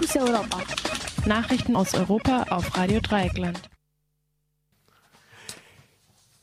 [0.00, 0.62] Fokus Europa.
[1.26, 3.60] Nachrichten aus Europa auf Radio Dreieckland.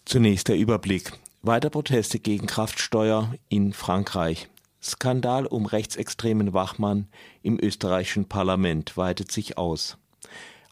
[0.05, 1.13] Zunächst der Überblick.
[1.41, 4.47] Weiter Proteste gegen Kraftsteuer in Frankreich.
[4.79, 7.07] Skandal um rechtsextremen Wachmann
[7.41, 9.97] im österreichischen Parlament weitet sich aus.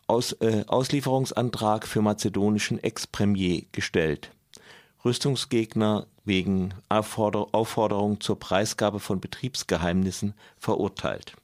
[0.06, 4.30] aus äh, Auslieferungsantrag für mazedonischen Ex-Premier gestellt.
[5.04, 11.36] Rüstungsgegner wegen Aufforder Aufforderung zur Preisgabe von Betriebsgeheimnissen verurteilt.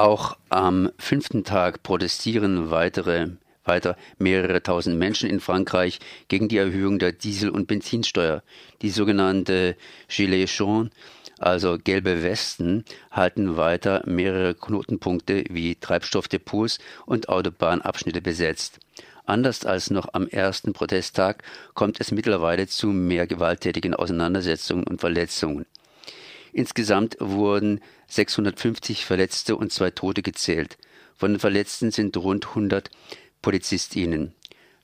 [0.00, 3.32] Auch am fünften Tag protestieren weitere
[3.66, 8.42] weiter mehrere tausend Menschen in Frankreich gegen die Erhöhung der Diesel- und Benzinsteuer.
[8.80, 9.76] Die sogenannte
[10.08, 10.90] Gilets jaunes,
[11.38, 18.78] also gelbe Westen, halten weiter mehrere Knotenpunkte wie Treibstoffdepots und Autobahnabschnitte besetzt.
[19.26, 21.42] Anders als noch am ersten Protesttag
[21.74, 25.66] kommt es mittlerweile zu mehr gewalttätigen Auseinandersetzungen und Verletzungen.
[26.52, 30.78] Insgesamt wurden 650 Verletzte und zwei Tote gezählt.
[31.16, 32.90] Von den Verletzten sind rund 100
[33.42, 34.34] PolizistInnen.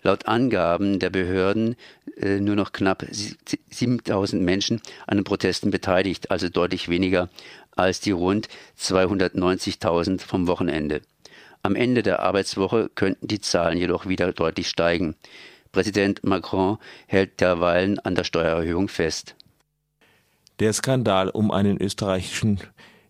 [0.03, 1.75] Laut Angaben der Behörden
[2.17, 7.29] äh, nur noch knapp 7000 Menschen an den Protesten beteiligt, also deutlich weniger
[7.73, 11.03] als die rund 290.000 vom Wochenende.
[11.63, 15.17] Am Ende der Arbeitswoche könnten die Zahlen jedoch wieder deutlich steigen.
[15.73, 19.35] Präsident Macron hält derweilen an der Steuererhöhung fest.
[20.59, 22.61] Der Skandal um einen österreichischen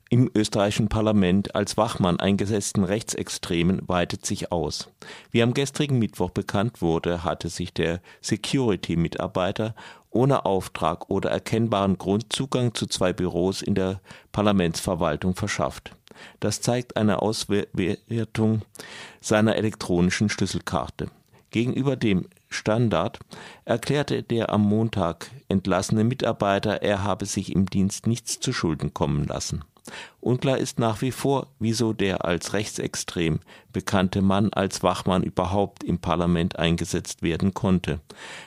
[0.08, 4.88] im österreichischen Parlament als Wachmann eingesetzten Rechtsextremen weitet sich aus.
[5.32, 9.74] Wie am gestrigen Mittwoch bekannt wurde, hatte sich der Security-Mitarbeiter
[10.10, 14.00] ohne Auftrag oder erkennbaren Grund Zugang zu zwei Büros in der
[14.30, 15.90] Parlamentsverwaltung verschafft.
[16.38, 18.62] Das zeigt eine Auswertung
[19.20, 21.10] seiner elektronischen Schlüsselkarte.
[21.50, 23.18] Gegenüber dem Standard
[23.64, 29.24] erklärte der am Montag entlassene Mitarbeiter, er habe sich im Dienst nichts zu Schulden kommen
[29.24, 29.64] lassen.
[30.20, 33.40] Unklar ist nach wie vor, wieso der als rechtsextrem
[33.72, 38.00] bekannte Mann als Wachmann überhaupt im Parlament eingesetzt werden konnte.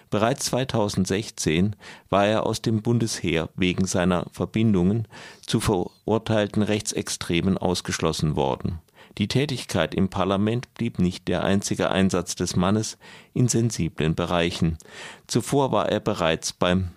[0.10, 1.76] Bereits 2016
[2.10, 5.08] war er aus dem Bundesheer wegen seiner Verbindungen
[5.46, 8.80] zu verurteilten Rechtsextremen ausgeschlossen worden.
[9.20, 12.98] Die Tätigkeit im Parlament blieb nicht der einzige Einsatz des Mannes
[13.34, 14.78] in sensiblen Bereichen.
[15.28, 16.92] Zuvor war er bereits beim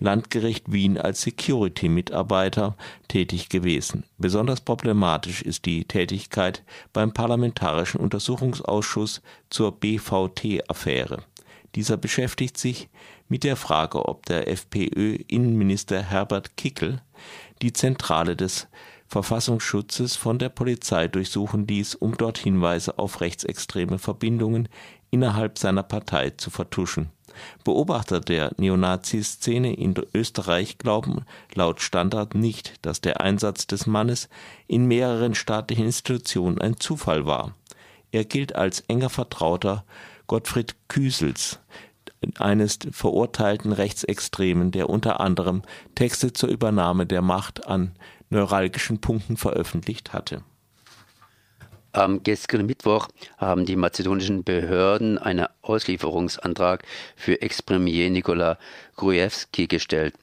[0.00, 4.02] Landgericht Wien als Security-Mitarbeiter tätig gewesen.
[4.16, 11.22] Besonders problematisch ist die Tätigkeit beim Parlamentarischen Untersuchungsausschuss zur BVT-Affäre.
[11.76, 12.88] Dieser beschäftigt sich
[13.28, 17.02] mit der Frage, ob der FPÖ-Innenminister Herbert Kickel
[17.62, 18.66] die Zentrale des
[19.08, 24.68] Verfassungsschutzes von der Polizei durchsuchen ließ, um dort Hinweise auf rechtsextreme Verbindungen
[25.10, 27.10] innerhalb seiner Partei zu vertuschen.
[27.64, 31.24] Beobachter der Neonazi-Szene in Österreich glauben
[31.54, 34.28] laut Standard nicht, dass der Einsatz des Mannes
[34.66, 37.54] in mehreren staatlichen Institutionen ein Zufall war.
[38.10, 39.84] Er gilt als enger Vertrauter
[40.26, 41.60] Gottfried Küsels,
[42.38, 45.62] eines verurteilten Rechtsextremen, der unter anderem
[45.94, 47.92] Texte zur Übernahme der Macht an
[48.30, 50.42] neuralgischen Punkten veröffentlicht hatte
[51.98, 53.08] am gestrigen Mittwoch
[53.38, 56.84] haben die mazedonischen Behörden einen Auslieferungsantrag
[57.16, 58.58] für Ex-Premier Nikola
[58.96, 60.14] Gruevski gestellt.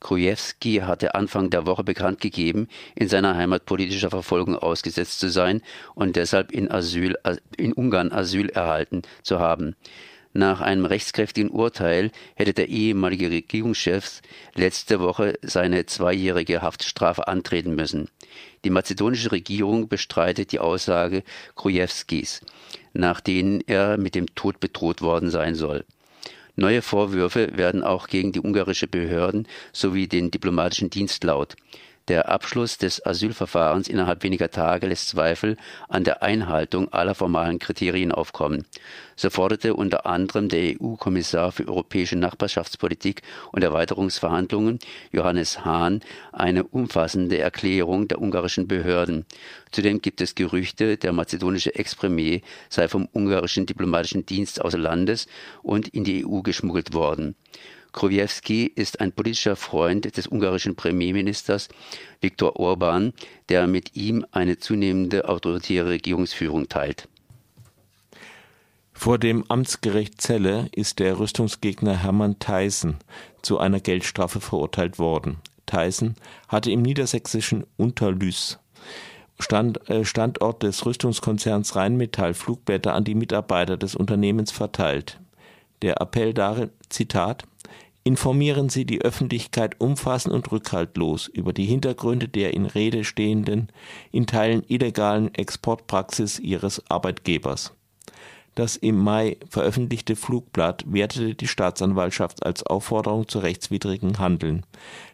[0.00, 5.60] Gruevski hatte Anfang der Woche bekannt gegeben, in seiner Heimat politischer Verfolgung ausgesetzt zu sein
[5.94, 7.16] und deshalb in, Asyl,
[7.56, 9.76] in Ungarn Asyl erhalten zu haben.
[10.32, 14.20] Nach einem rechtskräftigen Urteil hätte der ehemalige Regierungschef
[14.54, 18.08] letzte Woche seine zweijährige Haftstrafe antreten müssen.
[18.64, 21.24] Die mazedonische Regierung bestreitet die Aussage
[21.56, 22.42] Krujewskis,
[22.92, 25.84] nach denen er mit dem Tod bedroht worden sein soll.
[26.54, 31.56] Neue Vorwürfe werden auch gegen die ungarische Behörden sowie den diplomatischen Dienst laut.
[32.08, 35.56] Der Abschluss des Asylverfahrens innerhalb weniger Tage lässt Zweifel
[35.88, 38.64] an der Einhaltung aller formalen Kriterien aufkommen.
[39.14, 43.22] So forderte unter anderem der EU-Kommissar für europäische Nachbarschaftspolitik
[43.52, 44.78] und Erweiterungsverhandlungen
[45.12, 46.00] Johannes Hahn
[46.32, 49.26] eine umfassende Erklärung der ungarischen Behörden.
[49.70, 55.26] Zudem gibt es Gerüchte, der mazedonische Ex-Premier sei vom ungarischen diplomatischen Dienst außer Landes
[55.62, 57.36] und in die EU geschmuggelt worden.
[57.92, 61.68] Krojewski ist ein politischer Freund des ungarischen Premierministers
[62.20, 63.12] Viktor Orban,
[63.48, 67.08] der mit ihm eine zunehmende autoritäre Regierungsführung teilt.
[68.92, 72.98] Vor dem Amtsgericht Celle ist der Rüstungsgegner Hermann Theisen
[73.40, 75.38] zu einer Geldstrafe verurteilt worden.
[75.64, 76.16] Theisen
[76.48, 78.58] hatte im niedersächsischen Unterlüß
[79.38, 85.18] Stand, äh, Standort des Rüstungskonzerns Rheinmetall Flugblätter an die Mitarbeiter des Unternehmens verteilt.
[85.82, 87.44] Der Appell darin, Zitat,
[88.10, 93.68] informieren Sie die Öffentlichkeit umfassend und rückhaltlos über die Hintergründe der in Rede stehenden,
[94.10, 97.72] in Teilen illegalen Exportpraxis Ihres Arbeitgebers.
[98.56, 104.66] Das im Mai veröffentlichte Flugblatt wertete die Staatsanwaltschaft als Aufforderung zu rechtswidrigem Handeln,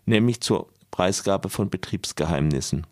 [0.07, 2.87] nämlich zur Preisgabe von Betriebsgeheimnissen.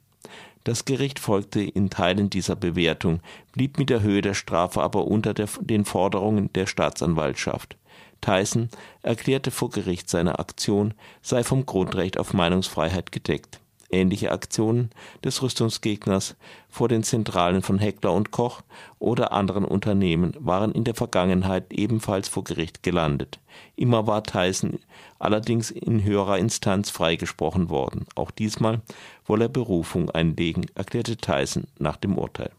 [0.65, 3.21] Das Gericht folgte in Teilen dieser Bewertung,
[3.53, 7.77] blieb mit der Höhe der Strafe aber unter der, den Forderungen der Staatsanwaltschaft.
[8.23, 8.71] Tyson
[9.03, 13.61] erklärte vor Gericht, seine Aktion sei vom Grundrecht auf Meinungsfreiheit gedeckt.
[13.95, 14.91] Ähnliche Aktionen
[15.25, 16.37] des Rüstungsgegners
[16.69, 18.63] vor den Zentralen von Heckler und Koch
[18.99, 23.39] oder anderen Unternehmen waren in der Vergangenheit ebenfalls vor Gericht gelandet.
[23.77, 24.81] Immer war Tyson
[25.19, 28.07] allerdings in höherer Instanz freigesprochen worden.
[28.17, 28.83] Auch diesmal
[29.27, 32.51] wolle er Berufung einlegen, erklärte Tyson nach dem Urteil